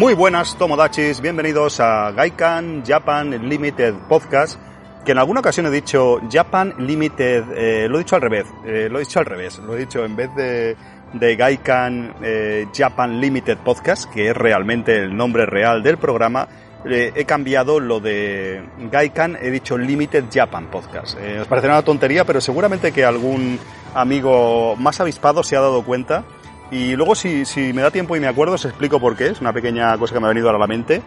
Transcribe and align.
Muy 0.00 0.14
buenas 0.14 0.56
Tomodachis, 0.56 1.20
bienvenidos 1.20 1.78
a 1.78 2.10
Gaikan 2.12 2.82
Japan 2.86 3.50
Limited 3.50 3.92
Podcast, 4.08 4.58
que 5.04 5.12
en 5.12 5.18
alguna 5.18 5.40
ocasión 5.40 5.66
he 5.66 5.70
dicho 5.70 6.22
Japan 6.32 6.72
Limited, 6.78 7.44
eh, 7.54 7.86
lo 7.86 7.96
he 7.96 7.98
dicho 7.98 8.16
al 8.16 8.22
revés, 8.22 8.46
eh, 8.64 8.88
lo 8.90 8.96
he 8.96 9.00
dicho 9.00 9.18
al 9.18 9.26
revés, 9.26 9.58
lo 9.58 9.76
he 9.76 9.80
dicho 9.80 10.02
en 10.02 10.16
vez 10.16 10.34
de, 10.34 10.74
de 11.12 11.36
Gaikan 11.36 12.14
eh, 12.22 12.66
Japan 12.74 13.20
Limited 13.20 13.58
Podcast, 13.58 14.10
que 14.10 14.30
es 14.30 14.34
realmente 14.34 14.96
el 14.96 15.14
nombre 15.14 15.44
real 15.44 15.82
del 15.82 15.98
programa, 15.98 16.48
eh, 16.86 17.12
he 17.14 17.26
cambiado 17.26 17.78
lo 17.78 18.00
de 18.00 18.64
Gaikan, 18.90 19.36
he 19.36 19.50
dicho 19.50 19.76
Limited 19.76 20.24
Japan 20.32 20.70
Podcast. 20.70 21.18
Eh, 21.20 21.40
os 21.42 21.46
parecerá 21.46 21.74
una 21.74 21.82
tontería, 21.82 22.24
pero 22.24 22.40
seguramente 22.40 22.90
que 22.90 23.04
algún 23.04 23.58
amigo 23.94 24.76
más 24.76 24.98
avispado 24.98 25.42
se 25.42 25.56
ha 25.56 25.60
dado 25.60 25.84
cuenta 25.84 26.24
y 26.70 26.96
luego, 26.96 27.14
si, 27.14 27.44
si 27.44 27.72
me 27.72 27.82
da 27.82 27.90
tiempo 27.90 28.16
y 28.16 28.20
me 28.20 28.28
acuerdo, 28.28 28.54
os 28.54 28.64
explico 28.64 29.00
por 29.00 29.16
qué. 29.16 29.28
Es 29.28 29.40
una 29.40 29.52
pequeña 29.52 29.96
cosa 29.98 30.14
que 30.14 30.20
me 30.20 30.26
ha 30.26 30.30
venido 30.30 30.48
a 30.50 30.58
la 30.58 30.66
mente. 30.66 31.02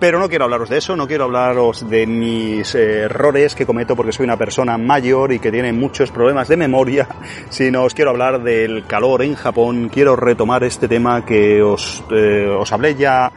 Pero 0.00 0.18
no 0.18 0.28
quiero 0.28 0.44
hablaros 0.44 0.68
de 0.68 0.78
eso, 0.78 0.96
no 0.96 1.06
quiero 1.06 1.24
hablaros 1.24 1.88
de 1.88 2.04
mis 2.06 2.74
eh, 2.74 3.02
errores 3.02 3.54
que 3.54 3.64
cometo 3.64 3.94
porque 3.94 4.10
soy 4.10 4.24
una 4.24 4.36
persona 4.36 4.76
mayor 4.76 5.32
y 5.32 5.38
que 5.38 5.52
tiene 5.52 5.72
muchos 5.72 6.10
problemas 6.10 6.48
de 6.48 6.56
memoria, 6.56 7.06
sino 7.48 7.84
os 7.84 7.94
quiero 7.94 8.10
hablar 8.10 8.42
del 8.42 8.86
calor 8.86 9.22
en 9.22 9.36
Japón. 9.36 9.88
Quiero 9.88 10.16
retomar 10.16 10.64
este 10.64 10.88
tema 10.88 11.24
que 11.24 11.62
os, 11.62 12.02
eh, 12.10 12.46
os 12.58 12.72
hablé 12.72 12.96
ya 12.96 13.32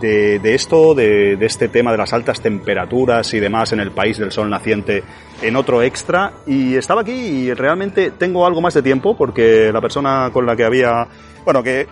de, 0.00 0.54
esto, 0.54 0.94
de, 0.94 1.36
de, 1.36 1.46
este 1.46 1.68
tema 1.68 1.92
de 1.92 1.98
las 1.98 2.12
altas 2.12 2.40
temperaturas 2.40 3.32
y 3.34 3.40
demás 3.40 3.72
en 3.72 3.80
el 3.80 3.90
país 3.90 4.18
del 4.18 4.32
sol 4.32 4.50
naciente 4.50 5.02
en 5.42 5.56
otro 5.56 5.82
extra. 5.82 6.32
Y 6.46 6.76
estaba 6.76 7.02
aquí 7.02 7.12
y 7.12 7.54
realmente 7.54 8.10
tengo 8.10 8.46
algo 8.46 8.60
más 8.60 8.74
de 8.74 8.82
tiempo 8.82 9.16
porque 9.16 9.70
la 9.72 9.80
persona 9.80 10.30
con 10.32 10.46
la 10.46 10.56
que 10.56 10.64
había, 10.64 11.06
bueno, 11.44 11.62
que 11.62 11.86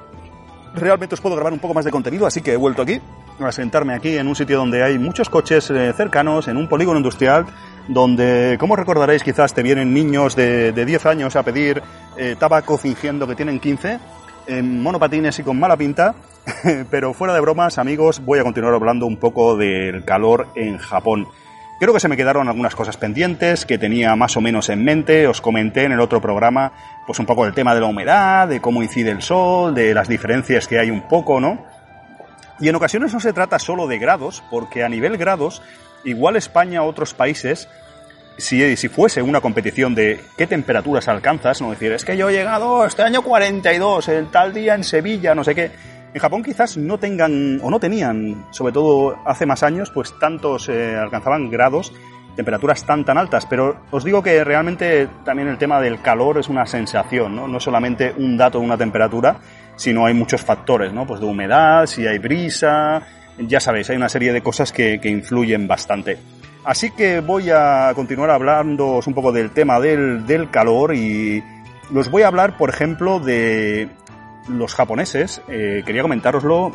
realmente 0.74 1.14
os 1.14 1.20
puedo 1.20 1.36
grabar 1.36 1.52
un 1.52 1.60
poco 1.60 1.74
más 1.74 1.84
de 1.84 1.90
contenido, 1.90 2.26
así 2.26 2.42
que 2.42 2.52
he 2.52 2.56
vuelto 2.56 2.82
aquí 2.82 3.00
a 3.38 3.52
sentarme 3.52 3.94
aquí 3.94 4.16
en 4.16 4.28
un 4.28 4.36
sitio 4.36 4.58
donde 4.58 4.82
hay 4.82 4.98
muchos 4.98 5.28
coches 5.28 5.70
eh, 5.70 5.92
cercanos, 5.96 6.48
en 6.48 6.56
un 6.56 6.68
polígono 6.68 6.98
industrial, 6.98 7.46
donde, 7.88 8.56
como 8.58 8.76
recordaréis, 8.76 9.22
quizás 9.22 9.52
te 9.54 9.62
vienen 9.62 9.92
niños 9.92 10.36
de, 10.36 10.72
de 10.72 10.84
10 10.84 11.06
años 11.06 11.36
a 11.36 11.42
pedir 11.42 11.82
eh, 12.16 12.36
tabaco 12.38 12.78
fingiendo 12.78 13.26
que 13.26 13.34
tienen 13.34 13.58
15 13.58 13.98
en 14.46 14.82
monopatines 14.82 15.38
y 15.38 15.42
con 15.42 15.58
mala 15.58 15.76
pinta, 15.76 16.14
pero 16.90 17.14
fuera 17.14 17.34
de 17.34 17.40
bromas, 17.40 17.78
amigos, 17.78 18.20
voy 18.24 18.38
a 18.38 18.42
continuar 18.42 18.74
hablando 18.74 19.06
un 19.06 19.16
poco 19.16 19.56
del 19.56 20.04
calor 20.04 20.48
en 20.54 20.78
Japón. 20.78 21.28
Creo 21.80 21.92
que 21.92 22.00
se 22.00 22.08
me 22.08 22.16
quedaron 22.16 22.48
algunas 22.48 22.74
cosas 22.74 22.96
pendientes 22.96 23.66
que 23.66 23.78
tenía 23.78 24.14
más 24.16 24.36
o 24.36 24.40
menos 24.40 24.68
en 24.68 24.84
mente. 24.84 25.26
Os 25.26 25.40
comenté 25.40 25.84
en 25.84 25.92
el 25.92 26.00
otro 26.00 26.20
programa, 26.20 26.72
pues 27.06 27.18
un 27.18 27.26
poco 27.26 27.44
del 27.44 27.54
tema 27.54 27.74
de 27.74 27.80
la 27.80 27.86
humedad, 27.86 28.48
de 28.48 28.60
cómo 28.60 28.82
incide 28.82 29.10
el 29.10 29.22
sol, 29.22 29.74
de 29.74 29.92
las 29.92 30.08
diferencias 30.08 30.68
que 30.68 30.78
hay 30.78 30.90
un 30.90 31.08
poco, 31.08 31.40
¿no? 31.40 31.64
Y 32.60 32.68
en 32.68 32.76
ocasiones 32.76 33.12
no 33.12 33.20
se 33.20 33.32
trata 33.32 33.58
solo 33.58 33.88
de 33.88 33.98
grados, 33.98 34.44
porque 34.50 34.84
a 34.84 34.88
nivel 34.88 35.16
grados, 35.16 35.62
igual 36.04 36.36
España 36.36 36.82
u 36.82 36.86
otros 36.86 37.12
países 37.12 37.68
si, 38.36 38.76
si, 38.76 38.88
fuese 38.88 39.22
una 39.22 39.40
competición 39.40 39.94
de 39.94 40.20
qué 40.36 40.46
temperaturas 40.46 41.08
alcanzas, 41.08 41.60
no 41.60 41.70
decir, 41.70 41.92
es 41.92 42.04
que 42.04 42.16
yo 42.16 42.28
he 42.28 42.32
llegado 42.32 42.84
este 42.84 43.02
año 43.02 43.22
42, 43.22 44.08
el 44.08 44.30
tal 44.30 44.52
día 44.52 44.74
en 44.74 44.84
Sevilla, 44.84 45.34
no 45.34 45.44
sé 45.44 45.54
qué. 45.54 45.70
En 46.14 46.20
Japón 46.20 46.44
quizás 46.44 46.76
no 46.76 46.96
tengan, 46.96 47.58
o 47.60 47.70
no 47.70 47.80
tenían, 47.80 48.46
sobre 48.50 48.72
todo 48.72 49.18
hace 49.26 49.46
más 49.46 49.64
años, 49.64 49.90
pues 49.90 50.16
tantos 50.20 50.68
eh, 50.68 50.94
alcanzaban 50.94 51.50
grados, 51.50 51.92
temperaturas 52.36 52.84
tan 52.86 53.04
tan 53.04 53.18
altas, 53.18 53.46
pero 53.46 53.78
os 53.90 54.04
digo 54.04 54.22
que 54.22 54.44
realmente 54.44 55.08
también 55.24 55.48
el 55.48 55.58
tema 55.58 55.80
del 55.80 56.00
calor 56.00 56.38
es 56.38 56.48
una 56.48 56.66
sensación, 56.66 57.34
¿no? 57.34 57.48
No 57.48 57.58
solamente 57.58 58.14
un 58.16 58.36
dato 58.36 58.60
de 58.60 58.64
una 58.64 58.78
temperatura, 58.78 59.38
sino 59.74 60.06
hay 60.06 60.14
muchos 60.14 60.40
factores, 60.40 60.92
¿no? 60.92 61.04
Pues 61.04 61.18
de 61.18 61.26
humedad, 61.26 61.86
si 61.86 62.06
hay 62.06 62.18
brisa, 62.18 63.02
ya 63.36 63.58
sabéis, 63.58 63.90
hay 63.90 63.96
una 63.96 64.08
serie 64.08 64.32
de 64.32 64.40
cosas 64.40 64.70
que, 64.70 65.00
que 65.00 65.08
influyen 65.08 65.66
bastante. 65.66 66.18
Así 66.64 66.92
que 66.92 67.20
voy 67.22 67.50
a 67.50 67.90
continuar 67.96 68.30
hablando 68.30 69.00
un 69.04 69.14
poco 69.14 69.32
del 69.32 69.50
tema 69.50 69.80
del, 69.80 70.24
del 70.26 70.48
calor 70.48 70.94
y 70.94 71.42
los 71.90 72.08
voy 72.08 72.22
a 72.22 72.28
hablar, 72.28 72.56
por 72.56 72.70
ejemplo, 72.70 73.18
de 73.18 73.88
los 74.48 74.74
japoneses. 74.74 75.42
Eh, 75.48 75.82
quería 75.84 76.02
comentároslo 76.02 76.72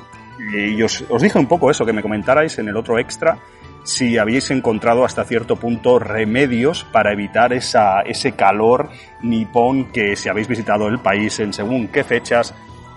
y 0.56 0.82
os, 0.82 1.04
os, 1.10 1.22
dije 1.22 1.38
un 1.38 1.48
poco 1.48 1.70
eso, 1.70 1.86
que 1.86 1.94
me 1.94 2.02
comentarais 2.02 2.58
en 2.60 2.70
el 2.70 2.78
otro 2.78 2.98
extra 2.98 3.38
si 3.84 4.18
habéis 4.18 4.52
encontrado 4.52 5.04
hasta 5.04 5.24
cierto 5.24 5.56
punto 5.56 6.00
remedios 6.00 6.86
para 6.92 7.12
evitar 7.12 7.54
esa, 7.54 8.02
ese 8.02 8.34
calor 8.34 8.90
nipón 9.22 9.92
que 9.92 10.16
si 10.16 10.30
habéis 10.30 10.48
visitado 10.48 10.88
el 10.88 11.00
país 11.00 11.40
en 11.40 11.54
según 11.54 11.88
qué 11.88 12.04
fechas 12.04 12.54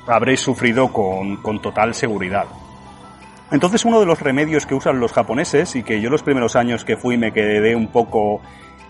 habréis 0.07 0.41
sufrido 0.41 0.93
con, 0.93 1.37
con 1.37 1.63
total 1.63 1.95
seguridad. 1.95 2.47
Entonces 3.51 3.85
uno 3.85 4.01
de 4.01 4.07
los 4.07 4.21
remedios 4.21 4.67
que 4.67 4.75
usan 4.75 4.99
los 4.99 5.13
japoneses 5.13 5.77
y 5.77 5.83
que 5.83 6.01
yo 6.01 6.11
los 6.11 6.23
primeros 6.23 6.57
años 6.57 6.85
que 6.85 6.97
fui 6.97 7.17
me 7.17 7.33
quedé 7.33 7.77
un 7.77 7.89
poco 7.89 8.41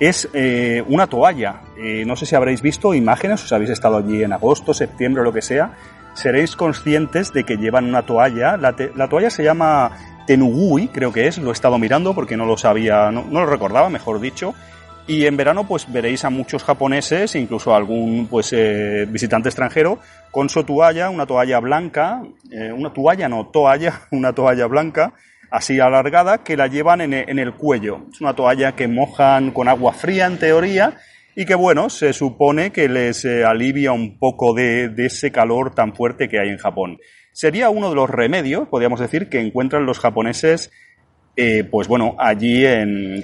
es 0.01 0.29
eh, 0.33 0.83
una 0.89 1.07
toalla. 1.07 1.63
Eh, 1.77 2.05
no 2.07 2.17
sé 2.17 2.27
si 2.27 2.35
habréis 2.35 2.63
visto 2.63 2.95
imágenes, 2.95 3.45
os 3.45 3.53
habéis 3.53 3.71
estado 3.71 3.99
allí 3.99 4.23
en 4.23 4.33
agosto, 4.33 4.75
septiembre 4.75 5.23
o 5.23 5.25
lo 5.25 5.33
que 5.33 5.43
sea, 5.43 5.73
seréis 6.15 6.57
conscientes 6.57 7.33
de 7.33 7.45
que 7.45 7.57
llevan 7.57 7.87
una 7.87 8.03
toalla. 8.03 8.57
La, 8.57 8.75
la 8.95 9.09
toalla 9.09 9.31
se 9.31 9.45
llama 9.45 9.93
Tenugui, 10.27 10.89
creo 10.89 11.13
que 11.13 11.27
es, 11.27 11.39
lo 11.39 11.51
he 11.51 11.53
estado 11.53 11.79
mirando 11.79 12.15
porque 12.15 12.37
no 12.37 12.47
lo 12.47 12.57
sabía, 12.57 13.11
no, 13.11 13.25
no 13.31 13.41
lo 13.41 13.47
recordaba, 13.47 13.89
mejor 13.89 14.21
dicho. 14.21 14.55
Y 15.07 15.27
en 15.27 15.37
verano 15.37 15.67
pues 15.67 15.91
veréis 15.93 16.25
a 16.25 16.31
muchos 16.31 16.63
japoneses, 16.63 17.35
incluso 17.35 17.75
a 17.75 17.77
algún 17.77 18.29
pues 18.31 18.53
eh, 18.53 19.05
visitante 19.09 19.49
extranjero, 19.49 19.99
con 20.31 20.49
su 20.49 20.63
toalla, 20.63 21.11
una 21.11 21.27
toalla 21.27 21.59
blanca, 21.59 22.23
eh, 22.51 22.73
una 22.73 22.93
toalla 22.93 23.29
no, 23.29 23.47
toalla, 23.47 24.03
una 24.13 24.33
toalla 24.33 24.67
blanca, 24.67 25.13
así 25.53 25.79
alargada, 25.79 26.43
que 26.43 26.57
la 26.57 26.67
llevan 26.67 27.01
en, 27.01 27.13
en, 27.13 27.39
el 27.39 27.55
cuello. 27.55 28.07
Es 28.13 28.21
una 28.21 28.35
toalla 28.35 28.73
que 28.73 28.89
mojan 28.89 29.53
con 29.53 29.69
agua 29.69 29.93
fría 29.93 30.27
en 30.27 30.39
teoría 30.39 30.97
y 31.35 31.47
que 31.47 31.55
bueno, 31.55 31.89
se 31.89 32.13
supone 32.13 32.73
que 32.73 32.89
les 32.89 33.25
eh, 33.25 33.45
alivia 33.45 33.93
un 33.93 34.19
poco 34.19 34.55
de, 34.55 34.93
ese 34.99 35.33
calor 35.33 35.75
tan 35.75 35.95
fuerte 35.95 36.29
que 36.29 36.39
hay 36.39 36.51
en 36.51 36.59
Japón. 36.59 36.99
Sería 37.33 37.71
uno 37.71 37.89
de 37.89 37.95
los 37.95 38.11
remedios, 38.11 38.69
podríamos 38.69 39.01
decir, 39.01 39.29
que 39.29 39.41
encuentran 39.41 39.87
los 39.87 39.99
japoneses 39.99 40.71
eh, 41.35 41.65
pues 41.65 41.89
bueno, 41.89 42.15
allí 42.19 42.67
en, 42.67 43.23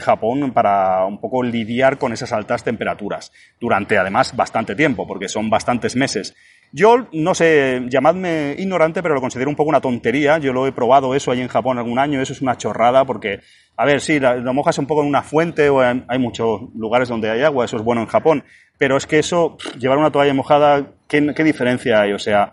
Japón 0.00 0.52
para 0.52 1.06
un 1.06 1.18
poco 1.18 1.42
lidiar 1.42 1.96
con 1.96 2.12
esas 2.12 2.30
altas 2.32 2.62
temperaturas 2.62 3.32
durante 3.58 3.96
además 3.96 4.36
bastante 4.36 4.74
tiempo, 4.74 5.06
porque 5.06 5.30
son 5.30 5.48
bastantes 5.48 5.96
meses. 5.96 6.36
Yo 6.72 7.08
no 7.12 7.34
sé, 7.34 7.82
llamadme 7.88 8.54
ignorante, 8.58 9.02
pero 9.02 9.14
lo 9.14 9.20
considero 9.20 9.48
un 9.48 9.56
poco 9.56 9.70
una 9.70 9.80
tontería. 9.80 10.38
Yo 10.38 10.52
lo 10.52 10.66
he 10.66 10.72
probado 10.72 11.14
eso 11.14 11.30
allí 11.30 11.40
en 11.40 11.48
Japón 11.48 11.78
algún 11.78 11.98
año, 11.98 12.20
eso 12.20 12.32
es 12.32 12.42
una 12.42 12.58
chorrada, 12.58 13.04
porque, 13.06 13.40
a 13.76 13.86
ver, 13.86 14.00
sí, 14.00 14.20
lo 14.20 14.52
mojas 14.52 14.78
un 14.78 14.86
poco 14.86 15.02
en 15.02 15.08
una 15.08 15.22
fuente 15.22 15.70
o 15.70 15.80
hay 15.80 16.18
muchos 16.18 16.62
lugares 16.74 17.08
donde 17.08 17.30
hay 17.30 17.42
agua, 17.42 17.64
eso 17.64 17.76
es 17.76 17.82
bueno 17.82 18.02
en 18.02 18.06
Japón, 18.06 18.44
pero 18.76 18.96
es 18.96 19.06
que 19.06 19.18
eso, 19.18 19.56
llevar 19.78 19.98
una 19.98 20.12
toalla 20.12 20.34
mojada, 20.34 20.92
¿qué, 21.08 21.20
diferencia 21.42 22.02
hay? 22.02 22.12
O 22.12 22.18
sea, 22.18 22.52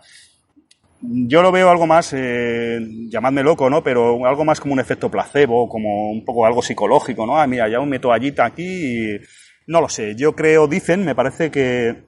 yo 1.02 1.42
lo 1.42 1.52
veo 1.52 1.68
algo 1.68 1.86
más, 1.86 2.14
eh, 2.14 2.80
llamadme 3.10 3.42
loco, 3.42 3.68
¿no? 3.68 3.82
Pero 3.82 4.24
algo 4.26 4.44
más 4.46 4.60
como 4.60 4.72
un 4.72 4.80
efecto 4.80 5.10
placebo, 5.10 5.68
como 5.68 6.10
un 6.10 6.24
poco 6.24 6.46
algo 6.46 6.62
psicológico, 6.62 7.26
¿no? 7.26 7.38
Ah, 7.38 7.46
mira, 7.46 7.68
ya 7.68 7.80
un 7.80 7.98
toallita 8.00 8.46
aquí 8.46 8.64
y... 8.64 9.20
No 9.68 9.80
lo 9.80 9.88
sé, 9.88 10.14
yo 10.14 10.36
creo, 10.36 10.68
dicen, 10.68 11.04
me 11.04 11.14
parece 11.14 11.50
que... 11.50 12.04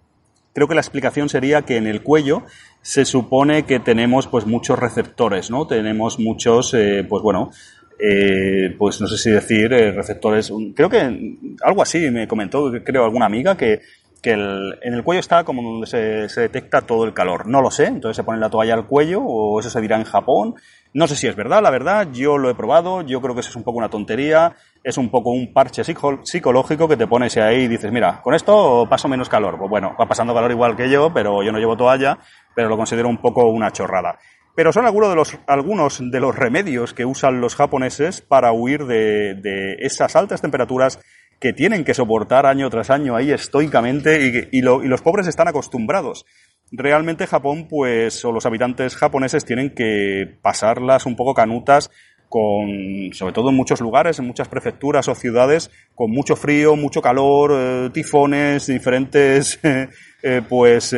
Creo 0.59 0.67
que 0.67 0.75
la 0.75 0.81
explicación 0.81 1.29
sería 1.29 1.63
que 1.63 1.77
en 1.77 1.87
el 1.87 2.03
cuello 2.03 2.43
se 2.83 3.05
supone 3.05 3.63
que 3.63 3.79
tenemos 3.79 4.27
pues 4.27 4.45
muchos 4.45 4.77
receptores, 4.77 5.53
¿no? 5.53 5.69
Tenemos 5.69 6.19
muchos, 6.19 6.75
eh, 6.75 7.07
pues 7.09 7.23
bueno, 7.23 7.53
eh, 7.97 8.75
pues 8.77 9.01
no 9.01 9.07
sé 9.07 9.19
si 9.19 9.31
decir 9.31 9.73
eh, 9.73 9.93
receptores, 9.93 10.53
creo 10.75 10.91
que 10.91 11.37
algo 11.63 11.81
así 11.81 12.11
me 12.11 12.27
comentó, 12.27 12.73
creo 12.83 13.05
alguna 13.05 13.27
amiga 13.27 13.57
que 13.57 13.83
que 14.23 14.32
el, 14.32 14.79
en 14.82 14.94
el 14.94 15.05
cuello 15.05 15.20
está 15.20 15.44
como 15.44 15.62
donde 15.62 15.87
se, 15.87 16.29
se, 16.29 16.43
detecta 16.43 16.82
todo 16.82 17.05
el 17.05 17.15
calor. 17.15 17.47
No 17.47 17.61
lo 17.62 17.70
sé, 17.70 17.87
entonces 17.87 18.17
se 18.17 18.25
pone 18.25 18.38
la 18.38 18.50
toalla 18.50 18.75
al 18.75 18.87
cuello 18.87 19.23
o 19.23 19.61
eso 19.61 19.70
se 19.70 19.81
dirá 19.81 19.97
en 19.97 20.05
Japón. 20.05 20.55
No 20.93 21.06
sé 21.06 21.17
si 21.17 21.26
es 21.26 21.37
verdad, 21.37 21.62
la 21.62 21.70
verdad, 21.70 22.09
yo 22.12 22.38
lo 22.38 22.50
he 22.50 22.55
probado, 22.55 23.03
yo 23.03 23.20
creo 23.20 23.35
que 23.35 23.41
eso 23.41 23.50
es 23.50 23.56
un 23.56 23.62
poco 23.62 23.79
una 23.79 23.91
tontería, 23.91 24.56
es 24.82 24.97
un 24.97 25.11
poco 25.11 25.31
un 25.31 25.53
parche 25.53 25.82
psicológico 25.85 26.88
que 26.88 26.97
te 26.97 27.06
pones 27.06 27.37
ahí 27.37 27.62
y 27.62 27.69
dices, 27.69 27.93
mira, 27.93 28.20
con 28.23 28.35
esto 28.35 28.87
paso 28.88 29.09
menos 29.09 29.29
calor. 29.29 29.59
Pues 29.59 29.70
bueno, 29.70 29.94
va 30.00 30.06
pasando 30.06 30.35
calor 30.35 30.50
igual 30.50 30.76
que 30.76 30.91
yo, 30.91 31.12
pero 31.12 31.43
yo 31.43 31.53
no 31.53 31.59
llevo 31.59 31.76
toalla, 31.76 32.19
pero 32.55 32.69
lo 32.69 32.76
considero 32.76 33.09
un 33.09 33.19
poco 33.19 33.47
una 33.49 33.71
chorrada. 33.71 34.19
Pero 34.56 34.73
son 34.73 34.87
algunos 34.87 35.11
de 35.11 35.14
los, 35.14 35.38
algunos 35.47 36.00
de 36.00 36.21
los 36.21 36.35
remedios 36.35 36.93
que 36.93 37.05
usan 37.05 37.41
los 37.41 37.55
japoneses 37.55 38.23
para 38.23 38.50
huir 38.53 38.87
de, 38.87 39.35
de 39.35 39.76
esas 39.79 40.17
altas 40.17 40.41
temperaturas 40.41 40.99
que 41.40 41.52
tienen 41.52 41.85
que 41.85 41.94
soportar 41.94 42.46
año 42.46 42.69
tras 42.70 42.90
año 42.90 43.17
ahí 43.17 43.31
estoicamente 43.31 44.49
y, 44.50 44.58
y, 44.58 44.62
lo, 44.62 44.82
y, 44.82 44.88
los 44.88 45.02
pobres 45.02 45.26
están 45.26 45.49
acostumbrados. 45.49 46.25
Realmente 46.70 47.26
Japón, 47.26 47.67
pues, 47.69 48.25
o 48.25 48.32
los 48.32 48.44
habitantes 48.44 48.96
japoneses 48.96 49.44
tienen 49.44 49.75
que 49.75 50.38
pasarlas 50.43 51.06
un 51.06 51.17
poco 51.17 51.32
canutas 51.32 51.90
con, 52.29 53.11
sobre 53.12 53.32
todo 53.32 53.50
en 53.50 53.56
muchos 53.56 53.81
lugares, 53.81 54.19
en 54.19 54.26
muchas 54.26 54.49
prefecturas 54.49 55.08
o 55.08 55.14
ciudades, 55.14 55.70
con 55.94 56.11
mucho 56.11 56.37
frío, 56.37 56.76
mucho 56.76 57.00
calor, 57.00 57.52
eh, 57.55 57.90
tifones, 57.93 58.67
diferentes, 58.67 59.58
eh, 59.62 59.88
eh, 60.23 60.43
pues, 60.46 60.94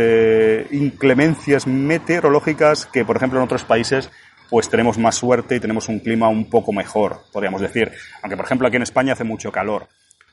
inclemencias 0.72 1.66
meteorológicas 1.66 2.86
que, 2.86 3.04
por 3.04 3.16
ejemplo, 3.16 3.38
en 3.38 3.44
otros 3.44 3.64
países 3.64 4.10
pues 4.48 4.68
tenemos 4.68 4.98
más 4.98 5.14
suerte 5.14 5.54
y 5.54 5.60
tenemos 5.60 5.88
un 5.88 6.00
clima 6.00 6.28
un 6.28 6.50
poco 6.50 6.72
mejor, 6.72 7.20
podríamos 7.32 7.60
decir. 7.60 7.92
Aunque, 8.20 8.36
por 8.36 8.46
ejemplo, 8.46 8.66
aquí 8.66 8.78
en 8.78 8.82
España 8.82 9.12
hace 9.12 9.22
mucho 9.22 9.52
calor. 9.52 9.86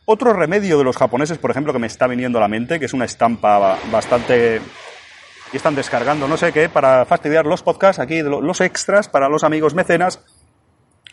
Otro 0.09 0.31
remedio 0.31 0.77
de 0.77 0.86
los 0.86 0.95
japoneses, 0.95 1.38
por 1.38 1.51
ejemplo, 1.51 1.74
que 1.74 1.80
me 1.80 1.88
está 1.88 2.07
viniendo 2.07 2.38
a 2.38 2.42
la 2.42 2.48
mente, 2.48 2.80
que 2.80 2.86
es 2.86 2.94
una 2.94 3.04
estampa 3.04 3.77
bastante... 3.92 4.62
Y 5.51 5.57
están 5.57 5.75
descargando, 5.75 6.30
no 6.30 6.38
sé 6.38 6.54
qué, 6.54 6.69
para 6.69 7.06
fastidiar 7.06 7.45
los 7.45 7.62
podcasts, 7.62 8.00
aquí 8.00 8.21
los 8.21 8.62
extras 8.62 9.09
para 9.09 9.27
los 9.27 9.44
amigos 9.44 9.74
mecenas. 9.74 10.21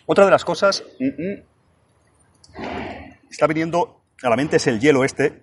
Otra 0.06 0.24
de 0.24 0.30
las 0.30 0.44
cosas... 0.44 0.84
Mm, 1.00 1.06
mm, 1.06 1.42
está 3.30 3.48
viniendo 3.48 4.00
a 4.22 4.30
la 4.30 4.36
mente 4.36 4.58
es 4.58 4.66
el 4.68 4.78
hielo 4.78 5.02
este, 5.04 5.42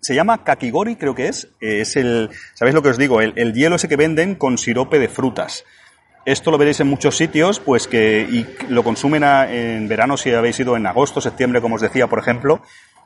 se 0.00 0.14
llama 0.14 0.44
kakigori, 0.44 0.96
creo 0.96 1.14
que 1.14 1.28
es. 1.28 1.48
Es 1.60 1.96
el, 1.96 2.28
¿sabéis 2.54 2.74
lo 2.74 2.82
que 2.82 2.90
os 2.90 2.98
digo? 2.98 3.20
El, 3.22 3.54
hielo 3.54 3.76
ese 3.76 3.88
que 3.88 3.96
venden 3.96 4.34
con 4.34 4.58
sirope 4.58 4.98
de 4.98 5.08
frutas. 5.08 5.64
Esto 6.26 6.50
lo 6.50 6.58
veréis 6.58 6.80
en 6.80 6.86
muchos 6.86 7.16
sitios, 7.16 7.60
pues 7.60 7.88
que 7.88 8.26
y 8.30 8.46
lo 8.68 8.84
consumen 8.84 9.24
en 9.24 9.88
verano 9.88 10.18
si 10.18 10.30
habéis 10.32 10.60
ido 10.60 10.76
en 10.76 10.86
agosto, 10.86 11.20
septiembre, 11.20 11.62
como 11.62 11.76
os 11.76 11.80
decía, 11.80 12.08
por 12.08 12.18
ejemplo. 12.18 12.62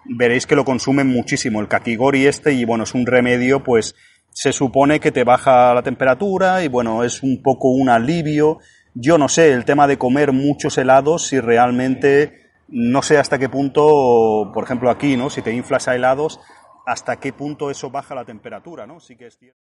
Veréis 0.07 0.47
que 0.47 0.57
lo 0.57 0.65
consumen 0.65 1.07
muchísimo 1.07 1.61
el 1.61 1.69
kakigori 1.69 2.27
este 2.27 2.53
y 2.53 2.65
bueno, 2.65 2.85
es 2.85 2.95
un 2.95 3.07
remedio, 3.07 3.63
pues 3.63 3.95
se 4.31 4.53
supone 4.53 5.01
que 5.01 5.13
te 5.13 5.25
baja 5.25 5.73
la 5.75 5.83
temperatura 5.83 6.63
y 6.63 6.69
bueno, 6.69 7.05
es 7.05 7.23
un 7.23 7.43
poco 7.43 7.69
un 7.69 7.89
alivio. 7.89 8.59
Yo 8.95 9.17
no 9.17 9.29
sé, 9.29 9.53
el 9.53 9.65
tema 9.65 9.87
de 9.87 9.97
comer 9.97 10.33
muchos 10.33 10.77
helados, 10.77 11.27
si 11.29 11.41
realmente, 11.41 12.51
no 12.69 13.03
sé 13.03 13.17
hasta 13.17 13.39
qué 13.39 13.49
punto, 13.49 14.51
por 14.53 14.65
ejemplo 14.65 14.91
aquí, 14.91 15.17
¿no? 15.17 15.31
Si 15.31 15.41
te 15.41 15.53
inflas 15.53 15.89
a 15.89 15.95
helados, 15.95 16.41
hasta 16.87 17.17
qué 17.19 17.33
punto 17.33 17.71
eso 17.71 17.91
baja 17.91 18.15
la 18.15 18.25
temperatura, 18.25 18.87
¿no? 18.87 19.01
Sí 19.01 19.17
que 19.17 19.29
es 19.29 19.39
cierto. 19.39 19.61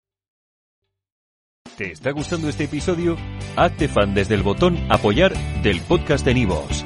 ¿Te 1.78 1.92
está 1.92 2.12
gustando 2.12 2.50
este 2.50 2.66
episodio? 2.66 3.18
Hazte 3.56 3.88
fan 3.88 4.14
desde 4.14 4.36
el 4.36 4.44
botón 4.44 4.78
apoyar 4.90 5.34
del 5.64 5.82
podcast 5.82 6.24
de 6.26 6.34
Nivos. 6.36 6.86